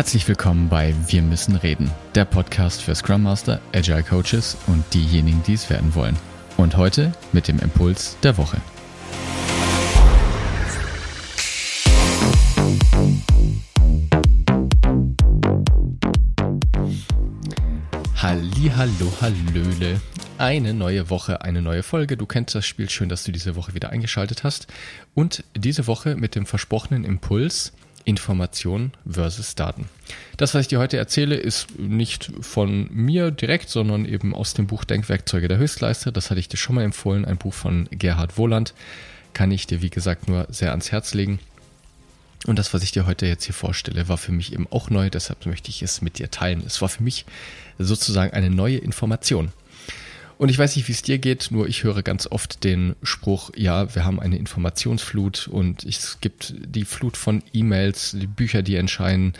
Herzlich 0.00 0.26
willkommen 0.28 0.70
bei 0.70 0.94
Wir 1.08 1.20
müssen 1.20 1.56
reden, 1.56 1.90
der 2.14 2.24
Podcast 2.24 2.80
für 2.80 2.94
Scrum 2.94 3.22
Master, 3.22 3.60
Agile 3.74 4.02
Coaches 4.02 4.56
und 4.66 4.82
diejenigen, 4.94 5.42
die 5.46 5.52
es 5.52 5.68
werden 5.68 5.94
wollen. 5.94 6.16
Und 6.56 6.78
heute 6.78 7.12
mit 7.32 7.48
dem 7.48 7.58
Impuls 7.58 8.16
der 8.22 8.38
Woche. 8.38 8.56
Halli, 18.16 18.72
hallo, 18.74 19.12
hallöle. 19.20 20.00
Eine 20.38 20.72
neue 20.72 21.10
Woche, 21.10 21.42
eine 21.42 21.60
neue 21.60 21.82
Folge. 21.82 22.16
Du 22.16 22.24
kennst 22.24 22.54
das 22.54 22.64
Spiel. 22.64 22.88
Schön, 22.88 23.10
dass 23.10 23.24
du 23.24 23.32
diese 23.32 23.54
Woche 23.54 23.74
wieder 23.74 23.90
eingeschaltet 23.90 24.44
hast. 24.44 24.66
Und 25.12 25.44
diese 25.54 25.86
Woche 25.86 26.16
mit 26.16 26.36
dem 26.36 26.46
versprochenen 26.46 27.04
Impuls– 27.04 27.74
Information 28.04 28.92
versus 29.08 29.54
Daten. 29.54 29.86
Das, 30.36 30.54
was 30.54 30.62
ich 30.62 30.68
dir 30.68 30.78
heute 30.78 30.96
erzähle, 30.96 31.36
ist 31.36 31.78
nicht 31.78 32.32
von 32.40 32.88
mir 32.92 33.30
direkt, 33.30 33.68
sondern 33.68 34.04
eben 34.04 34.34
aus 34.34 34.54
dem 34.54 34.66
Buch 34.66 34.84
Denkwerkzeuge 34.84 35.48
der 35.48 35.58
Höchstleister. 35.58 36.12
Das 36.12 36.30
hatte 36.30 36.40
ich 36.40 36.48
dir 36.48 36.56
schon 36.56 36.76
mal 36.76 36.84
empfohlen, 36.84 37.24
ein 37.24 37.36
Buch 37.36 37.54
von 37.54 37.88
Gerhard 37.90 38.38
Wohland. 38.38 38.74
Kann 39.32 39.50
ich 39.50 39.66
dir, 39.66 39.82
wie 39.82 39.90
gesagt, 39.90 40.28
nur 40.28 40.46
sehr 40.50 40.70
ans 40.70 40.92
Herz 40.92 41.14
legen. 41.14 41.38
Und 42.46 42.58
das, 42.58 42.72
was 42.72 42.82
ich 42.82 42.92
dir 42.92 43.06
heute 43.06 43.26
jetzt 43.26 43.44
hier 43.44 43.54
vorstelle, 43.54 44.08
war 44.08 44.16
für 44.16 44.32
mich 44.32 44.52
eben 44.52 44.66
auch 44.70 44.88
neu, 44.88 45.10
deshalb 45.10 45.44
möchte 45.44 45.68
ich 45.68 45.82
es 45.82 46.00
mit 46.00 46.18
dir 46.18 46.30
teilen. 46.30 46.62
Es 46.66 46.80
war 46.80 46.88
für 46.88 47.02
mich 47.02 47.26
sozusagen 47.78 48.32
eine 48.32 48.50
neue 48.50 48.78
Information. 48.78 49.52
Und 50.40 50.48
ich 50.48 50.58
weiß 50.58 50.76
nicht, 50.76 50.88
wie 50.88 50.92
es 50.92 51.02
dir 51.02 51.18
geht, 51.18 51.48
nur 51.50 51.68
ich 51.68 51.84
höre 51.84 52.02
ganz 52.02 52.26
oft 52.26 52.64
den 52.64 52.96
Spruch, 53.02 53.50
ja, 53.56 53.94
wir 53.94 54.06
haben 54.06 54.18
eine 54.18 54.38
Informationsflut 54.38 55.48
und 55.48 55.84
es 55.84 56.16
gibt 56.22 56.54
die 56.56 56.86
Flut 56.86 57.18
von 57.18 57.42
E-Mails, 57.52 58.16
die 58.18 58.26
Bücher, 58.26 58.62
die 58.62 58.76
entscheiden, 58.76 59.34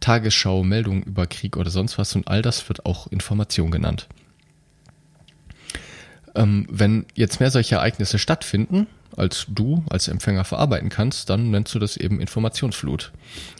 Tagesschau, 0.00 0.64
Meldungen 0.64 1.04
über 1.04 1.28
Krieg 1.28 1.56
oder 1.56 1.70
sonst 1.70 1.98
was 1.98 2.16
und 2.16 2.26
all 2.26 2.42
das 2.42 2.68
wird 2.68 2.84
auch 2.84 3.06
Information 3.12 3.70
genannt. 3.70 4.08
Ähm, 6.34 6.66
wenn 6.68 7.06
jetzt 7.14 7.38
mehr 7.38 7.52
solche 7.52 7.76
Ereignisse 7.76 8.18
stattfinden, 8.18 8.88
als 9.16 9.46
du 9.48 9.84
als 9.88 10.08
Empfänger 10.08 10.42
verarbeiten 10.42 10.88
kannst, 10.88 11.30
dann 11.30 11.52
nennst 11.52 11.72
du 11.76 11.78
das 11.78 11.96
eben 11.96 12.20
Informationsflut. 12.20 13.12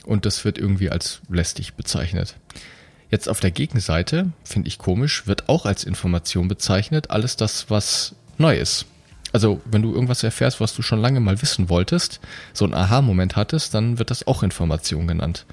Und 0.07 0.27
das 0.27 0.45
wird 0.45 0.59
irgendwie 0.59 0.91
als 0.91 1.21
lästig 1.29 1.75
bezeichnet. 1.75 2.35
Jetzt 3.11 3.29
auf 3.29 3.41
der 3.41 3.51
Gegenseite, 3.51 4.31
finde 4.45 4.69
ich 4.69 4.79
komisch, 4.79 5.27
wird 5.27 5.49
auch 5.49 5.67
als 5.67 5.85
Information 5.85 6.49
bezeichnet 6.49 7.11
alles 7.11 7.37
das, 7.37 7.69
was 7.69 8.15
neu 8.39 8.57
ist. 8.57 8.87
Also 9.33 9.61
wenn 9.65 9.83
du 9.83 9.93
irgendwas 9.93 10.23
erfährst, 10.23 10.61
was 10.61 10.75
du 10.75 10.83
schon 10.83 11.01
lange 11.01 11.21
mal 11.21 11.41
wissen 11.43 11.69
wolltest, 11.69 12.21
so 12.53 12.65
ein 12.65 12.75
Aha-Moment 12.75 13.37
hattest, 13.37 13.75
dann 13.75 13.99
wird 13.99 14.11
das 14.11 14.27
auch 14.27 14.43
Information 14.43 15.07
genannt. 15.07 15.47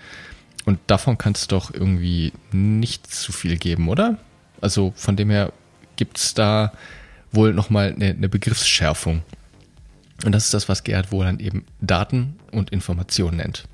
Und 0.66 0.80
davon 0.88 1.18
kann 1.18 1.34
es 1.34 1.48
doch 1.48 1.74
irgendwie 1.74 2.34
nicht 2.52 3.08
zu 3.08 3.32
viel 3.32 3.58
geben, 3.58 3.88
oder? 3.88 4.18
Also 4.62 4.94
von 4.96 5.16
dem 5.16 5.30
her 5.30 5.54
gibt 5.96 6.18
es 6.18 6.34
da 6.34 6.74
wohl 7.32 7.54
nochmal 7.54 7.94
eine, 7.94 8.10
eine 8.10 8.30
Begriffsschärfung. 8.30 9.24
Und 10.26 10.32
das 10.32 10.46
ist 10.46 10.54
das, 10.54 10.68
was 10.68 10.84
Gerhard 10.84 11.12
Wohland 11.12 11.42
eben 11.42 11.66
Daten 11.80 12.36
und 12.52 12.72
Informationen 12.72 13.38
nennt. 13.38 13.68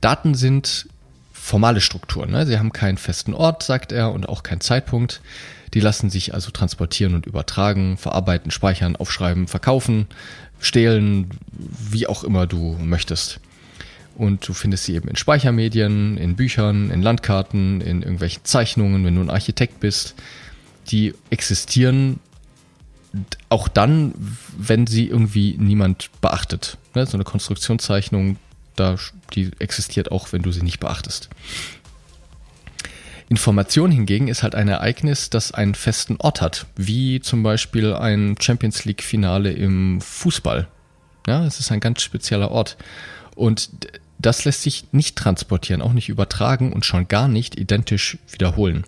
Daten 0.00 0.34
sind 0.34 0.88
formale 1.48 1.80
Strukturen. 1.80 2.30
Ne? 2.30 2.46
Sie 2.46 2.58
haben 2.58 2.72
keinen 2.72 2.98
festen 2.98 3.32
Ort, 3.32 3.62
sagt 3.62 3.90
er, 3.90 4.12
und 4.12 4.28
auch 4.28 4.42
keinen 4.42 4.60
Zeitpunkt. 4.60 5.22
Die 5.74 5.80
lassen 5.80 6.10
sich 6.10 6.34
also 6.34 6.50
transportieren 6.50 7.14
und 7.14 7.26
übertragen, 7.26 7.96
verarbeiten, 7.96 8.50
speichern, 8.50 8.96
aufschreiben, 8.96 9.48
verkaufen, 9.48 10.06
stehlen, 10.60 11.30
wie 11.50 12.06
auch 12.06 12.22
immer 12.22 12.46
du 12.46 12.76
möchtest. 12.80 13.40
Und 14.14 14.46
du 14.46 14.52
findest 14.52 14.84
sie 14.84 14.94
eben 14.94 15.08
in 15.08 15.16
Speichermedien, 15.16 16.18
in 16.18 16.36
Büchern, 16.36 16.90
in 16.90 17.02
Landkarten, 17.02 17.80
in 17.80 18.02
irgendwelchen 18.02 18.44
Zeichnungen, 18.44 19.04
wenn 19.04 19.14
du 19.14 19.22
ein 19.22 19.30
Architekt 19.30 19.80
bist. 19.80 20.14
Die 20.90 21.14
existieren 21.30 22.20
auch 23.48 23.68
dann, 23.68 24.12
wenn 24.56 24.86
sie 24.86 25.06
irgendwie 25.06 25.56
niemand 25.58 26.10
beachtet. 26.20 26.76
Ne? 26.94 27.06
So 27.06 27.16
eine 27.16 27.24
Konstruktionszeichnung 27.24 28.36
da, 28.78 28.96
die 29.34 29.50
existiert 29.58 30.10
auch, 30.12 30.32
wenn 30.32 30.42
du 30.42 30.52
sie 30.52 30.62
nicht 30.62 30.80
beachtest. 30.80 31.28
Information 33.28 33.90
hingegen 33.90 34.28
ist 34.28 34.42
halt 34.42 34.54
ein 34.54 34.68
Ereignis, 34.68 35.28
das 35.28 35.52
einen 35.52 35.74
festen 35.74 36.16
Ort 36.18 36.40
hat, 36.40 36.66
wie 36.76 37.20
zum 37.20 37.42
Beispiel 37.42 37.94
ein 37.94 38.36
Champions 38.40 38.84
League-Finale 38.86 39.52
im 39.52 40.00
Fußball. 40.00 40.66
Ja, 41.26 41.44
es 41.44 41.60
ist 41.60 41.70
ein 41.70 41.80
ganz 41.80 42.00
spezieller 42.00 42.50
Ort. 42.50 42.78
Und 43.34 43.70
das 44.18 44.44
lässt 44.44 44.62
sich 44.62 44.86
nicht 44.92 45.16
transportieren, 45.16 45.82
auch 45.82 45.92
nicht 45.92 46.08
übertragen 46.08 46.72
und 46.72 46.86
schon 46.86 47.06
gar 47.06 47.28
nicht 47.28 47.60
identisch 47.60 48.18
wiederholen. 48.30 48.84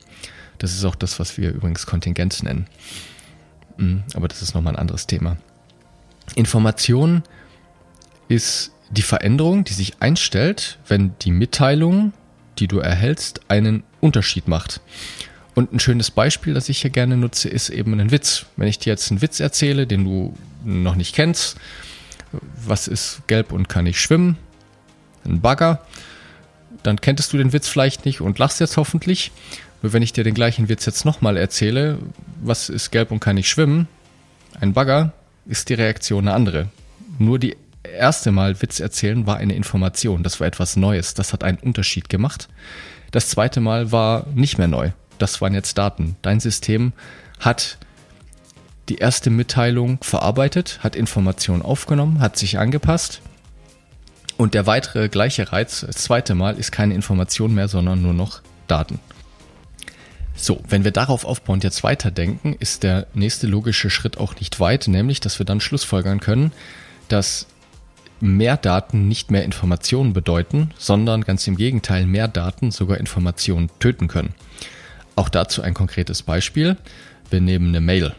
Das 0.59 0.73
ist 0.73 0.85
auch 0.85 0.95
das, 0.95 1.21
was 1.21 1.37
wir 1.37 1.53
übrigens 1.53 1.87
Kontingenz 1.87 2.43
nennen. 2.43 2.67
Hm, 3.77 4.03
aber 4.15 4.27
das 4.27 4.41
ist 4.41 4.55
nochmal 4.55 4.75
ein 4.75 4.81
anderes 4.81 5.07
Thema. 5.07 5.37
Information 6.35 7.23
ist 8.29 8.73
die 8.91 9.03
Veränderung, 9.03 9.65
die 9.65 9.73
sich 9.73 9.95
einstellt, 10.01 10.79
wenn 10.87 11.15
die 11.23 11.31
Mitteilung, 11.31 12.13
die 12.59 12.69
du 12.69 12.79
erhältst, 12.79 13.41
einen 13.49 13.85
Unterschied 14.01 14.49
macht. 14.49 14.81
Und 15.55 15.73
ein 15.73 15.81
schönes 15.81 16.11
Beispiel, 16.11 16.55
das 16.55 16.69
ich 16.69 16.81
hier 16.83 16.91
gerne 16.91 17.17
nutze, 17.17 17.49
ist 17.49 17.71
eben 17.71 17.99
ein 17.99 18.11
Witz. 18.11 18.47
Wenn 18.57 18.69
ich 18.69 18.79
dir 18.79 18.91
jetzt 18.91 19.11
einen 19.11 19.23
Witz 19.23 19.41
erzähle, 19.41 19.87
den 19.87 20.05
du 20.05 20.35
noch 20.65 20.95
nicht 20.95 21.15
kennst, 21.15 21.57
was 22.65 22.89
ist 22.89 23.23
gelb 23.27 23.53
und 23.53 23.69
kann 23.69 23.85
nicht 23.85 24.01
schwimmen? 24.01 24.37
Ein 25.25 25.41
Bagger. 25.41 25.85
Dann 26.83 27.01
kenntest 27.01 27.33
du 27.33 27.39
den 27.39 27.53
Witz 27.53 27.69
vielleicht 27.69 28.05
nicht 28.05 28.21
und 28.21 28.39
lachst 28.39 28.61
jetzt 28.61 28.77
hoffentlich. 28.77 29.33
Nur 29.83 29.93
wenn 29.93 30.03
ich 30.03 30.13
dir 30.13 30.25
den 30.25 30.35
gleichen 30.35 30.69
Witz 30.69 30.87
jetzt 30.87 31.05
nochmal 31.05 31.37
erzähle, 31.37 31.99
was 32.43 32.69
ist 32.69 32.91
gelb 32.91 33.11
und 33.11 33.21
kann 33.21 33.37
nicht 33.37 33.49
schwimmen? 33.49 33.89
Ein 34.61 34.73
Bagger, 34.73 35.13
ist 35.47 35.69
die 35.69 35.75
Reaktion 35.75 36.29
eine 36.29 36.35
andere. 36.35 36.69
Nur 37.19 37.39
die 37.39 37.57
erste 38.01 38.33
Mal 38.33 38.61
Witz 38.61 38.81
erzählen 38.81 39.27
war 39.27 39.37
eine 39.37 39.55
Information. 39.55 40.23
Das 40.23 40.41
war 40.41 40.47
etwas 40.47 40.77
Neues. 40.77 41.15
Das 41.15 41.33
hat 41.33 41.45
einen 41.45 41.59
Unterschied 41.59 42.09
gemacht. 42.09 42.49
Das 43.13 43.29
zweite 43.29 43.61
Mal 43.61 43.93
war 43.93 44.27
nicht 44.35 44.59
mehr 44.59 44.69
neu. 44.69 44.91
Das 45.19 45.41
waren 45.41 45.55
jetzt 45.55 45.79
Daten. 45.79 46.17
Dein 46.23 46.41
System 46.41 46.93
hat 47.39 47.79
die 48.89 48.97
erste 48.97 49.31
Mitteilung 49.31 49.99
verarbeitet, 50.03 50.81
hat 50.83 50.97
Informationen 50.97 51.63
aufgenommen, 51.63 52.21
hat 52.21 52.37
sich 52.37 52.59
angepasst. 52.59 53.23
Und 54.37 54.55
der 54.55 54.67
weitere 54.67 55.09
gleiche 55.09 55.53
Reiz, 55.53 55.85
das 55.87 55.97
zweite 55.97 56.35
Mal, 56.35 56.59
ist 56.59 56.73
keine 56.73 56.95
Information 56.95 57.55
mehr, 57.55 57.69
sondern 57.69 58.03
nur 58.03 58.15
noch 58.15 58.41
Daten. 58.67 58.99
So, 60.35 60.63
wenn 60.67 60.85
wir 60.85 60.91
darauf 60.91 61.27
aufbauend 61.27 61.63
jetzt 61.63 61.83
weiterdenken, 61.85 62.57
ist 62.59 62.83
der 62.83 63.07
nächste 63.13 63.47
logische 63.47 63.91
Schritt 63.91 64.17
auch 64.17 64.37
nicht 64.37 64.59
weit, 64.59 64.89
nämlich, 64.89 65.21
dass 65.21 65.39
wir 65.39 65.45
dann 65.45 65.61
schlussfolgern 65.61 66.21
können, 66.21 66.53
dass 67.09 67.47
mehr 68.23 68.57
Daten 68.57 69.09
nicht 69.09 69.31
mehr 69.31 69.45
Informationen 69.45 70.13
bedeuten, 70.13 70.71
sondern 70.79 71.23
ganz 71.23 71.47
im 71.47 71.57
Gegenteil 71.57 72.07
mehr 72.07 72.29
Daten 72.29 72.71
sogar 72.71 72.99
Informationen 72.99 73.71
töten 73.79 74.09
können. 74.09 74.35
Auch 75.17 75.29
dazu 75.29 75.63
ein 75.63 75.75
konkretes 75.75 76.23
Beispiel. 76.23 76.77
Wir 77.31 77.41
nehmen 77.41 77.69
eine 77.69 77.81
Mail. 77.81 78.15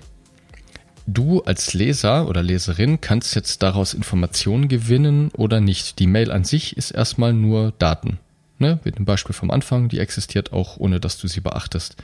Du 1.08 1.42
als 1.42 1.74
Leser 1.74 2.28
oder 2.28 2.44
Leserin 2.44 3.02
kannst 3.02 3.36
jetzt 3.36 3.64
daraus 3.64 3.94
Informationen 3.94 4.68
gewinnen 4.68 5.30
oder 5.36 5.60
nicht. 5.60 6.00
Die 6.00 6.08
Mail 6.08 6.32
an 6.32 6.44
sich 6.44 6.78
ist 6.78 6.92
erstmal 6.92 7.34
nur 7.34 7.74
Daten. 7.80 8.20
Ne? 8.60 8.80
Mit 8.84 8.98
dem 8.98 9.06
Beispiel 9.06 9.34
vom 9.34 9.50
Anfang, 9.50 9.90
die 9.90 10.00
existiert 10.00 10.54
auch 10.54 10.78
ohne 10.78 11.00
dass 11.00 11.18
du 11.18 11.28
sie 11.28 11.42
beachtest. 11.42 11.96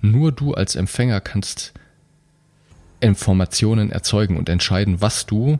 Nur 0.00 0.32
du 0.32 0.54
als 0.54 0.74
Empfänger 0.74 1.20
kannst 1.20 1.74
Informationen 3.00 3.92
erzeugen 3.92 4.36
und 4.36 4.48
entscheiden, 4.48 5.00
was 5.00 5.26
du 5.26 5.58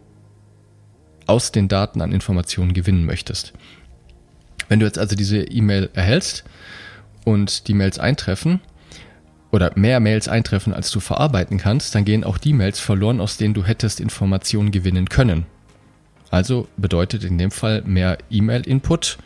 aus 1.29 1.53
den 1.53 1.69
Daten 1.69 2.01
an 2.01 2.13
Informationen 2.13 2.73
gewinnen 2.73 3.05
möchtest. 3.05 3.53
Wenn 4.69 4.81
du 4.81 4.87
jetzt 4.87 4.99
also 4.99 5.17
diese 5.17 5.43
E-Mail 5.43 5.91
erhältst 5.95 6.45
und 7.25 7.69
die 7.69 7.75
Mails 7.75 7.99
eintreffen 7.99 8.61
oder 9.51 9.73
mehr 9.77 10.01
Mails 10.01 10.29
eintreffen, 10.29 10.75
als 10.75 10.91
du 10.91 11.01
verarbeiten 11.01 11.59
kannst, 11.59 11.95
dann 11.95 12.05
gehen 12.05 12.25
auch 12.25 12.39
die 12.39 12.53
Mails 12.53 12.81
verloren, 12.81 13.21
aus 13.21 13.37
denen 13.37 13.55
du 13.55 13.65
hättest 13.65 14.01
Informationen 14.01 14.71
gewinnen 14.71 15.09
können. 15.09 15.47
Also 16.31 16.69
bedeutet 16.77 17.25
in 17.25 17.39
dem 17.39 17.51
Fall 17.51 17.83
mehr 17.83 18.19
E-Mail-Input 18.31 19.19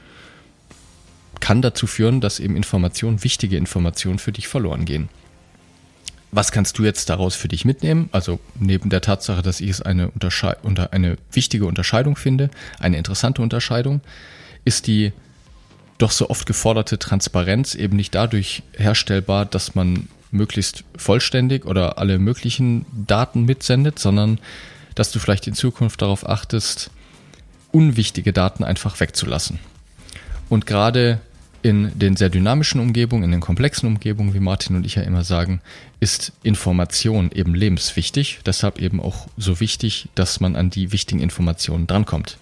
kann 1.40 1.60
dazu 1.60 1.88
führen, 1.88 2.20
dass 2.20 2.38
eben 2.38 2.54
Informationen, 2.54 3.24
wichtige 3.24 3.56
Informationen 3.56 4.20
für 4.20 4.30
dich 4.30 4.46
verloren 4.46 4.84
gehen 4.84 5.08
was 6.32 6.50
kannst 6.50 6.78
du 6.78 6.84
jetzt 6.84 7.10
daraus 7.10 7.36
für 7.36 7.48
dich 7.48 7.66
mitnehmen? 7.66 8.08
Also 8.10 8.40
neben 8.58 8.88
der 8.88 9.02
Tatsache, 9.02 9.42
dass 9.42 9.60
ich 9.60 9.68
es 9.68 9.82
eine, 9.82 10.10
Untersche 10.10 10.56
unter 10.62 10.92
eine 10.94 11.18
wichtige 11.30 11.66
Unterscheidung 11.66 12.16
finde, 12.16 12.50
eine 12.80 12.96
interessante 12.96 13.42
Unterscheidung, 13.42 14.00
ist 14.64 14.86
die 14.86 15.12
doch 15.98 16.10
so 16.10 16.30
oft 16.30 16.46
geforderte 16.46 16.98
Transparenz 16.98 17.74
eben 17.74 17.96
nicht 17.96 18.14
dadurch 18.14 18.62
herstellbar, 18.76 19.44
dass 19.44 19.74
man 19.74 20.08
möglichst 20.30 20.84
vollständig 20.96 21.66
oder 21.66 21.98
alle 21.98 22.18
möglichen 22.18 22.86
Daten 23.06 23.44
mitsendet, 23.44 23.98
sondern 23.98 24.40
dass 24.94 25.12
du 25.12 25.18
vielleicht 25.18 25.46
in 25.46 25.54
Zukunft 25.54 26.00
darauf 26.00 26.26
achtest, 26.26 26.90
unwichtige 27.72 28.32
Daten 28.32 28.64
einfach 28.64 28.98
wegzulassen. 29.00 29.58
Und 30.48 30.66
gerade 30.66 31.20
in 31.62 31.96
den 31.98 32.16
sehr 32.16 32.28
dynamischen 32.28 32.80
Umgebungen, 32.80 33.24
in 33.24 33.30
den 33.30 33.40
komplexen 33.40 33.86
Umgebungen, 33.86 34.34
wie 34.34 34.40
Martin 34.40 34.76
und 34.76 34.84
ich 34.84 34.96
ja 34.96 35.02
immer 35.02 35.24
sagen, 35.24 35.60
ist 36.00 36.32
Information 36.42 37.30
eben 37.32 37.54
lebenswichtig. 37.54 38.40
Deshalb 38.44 38.80
eben 38.80 39.00
auch 39.00 39.28
so 39.36 39.60
wichtig, 39.60 40.08
dass 40.14 40.40
man 40.40 40.56
an 40.56 40.70
die 40.70 40.92
wichtigen 40.92 41.20
Informationen 41.20 41.86
drankommt. 41.86 42.38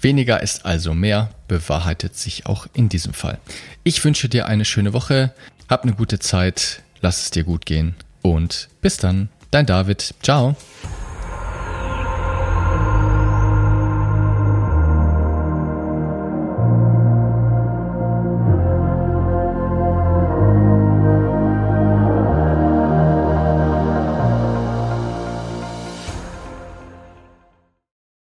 Weniger 0.00 0.42
ist 0.42 0.66
also 0.66 0.94
mehr, 0.94 1.30
bewahrheitet 1.46 2.16
sich 2.16 2.46
auch 2.46 2.66
in 2.74 2.88
diesem 2.88 3.14
Fall. 3.14 3.38
Ich 3.84 4.04
wünsche 4.04 4.28
dir 4.28 4.46
eine 4.46 4.64
schöne 4.64 4.92
Woche, 4.92 5.32
hab 5.68 5.84
eine 5.84 5.92
gute 5.92 6.18
Zeit, 6.18 6.82
lass 7.00 7.22
es 7.22 7.30
dir 7.30 7.44
gut 7.44 7.66
gehen 7.66 7.94
und 8.20 8.68
bis 8.80 8.96
dann, 8.96 9.28
dein 9.52 9.66
David. 9.66 10.14
Ciao. 10.20 10.56